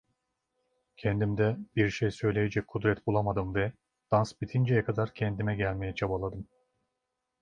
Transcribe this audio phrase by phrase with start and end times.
[0.97, 3.73] Kendimde bir şey söyleyecek kudret bulamadım ve
[4.11, 6.47] dans bitinceye kadar kendime gelmeye çabaladım.